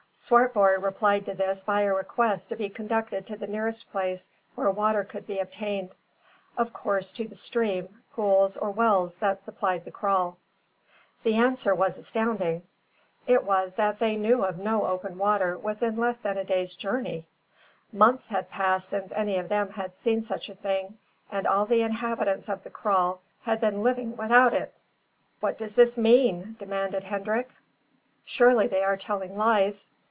[0.13, 4.69] Swartboy replied to this by a request to be conducted to the nearest place where
[4.69, 5.89] water could be obtained,
[6.57, 10.37] of course to the stream, pools, or wells that supplied the kraal.
[11.23, 12.61] The answer was astounding.
[13.25, 17.25] It was that they knew of no open water within less than a day's journey!
[17.91, 20.99] Months had passed since any of them had seen such a thing,
[21.31, 24.73] and all the inhabitants of the kraal had been living without it!
[25.39, 27.49] "What does this mean?" demanded Hendrik.
[28.23, 29.89] "Surely they are telling lies.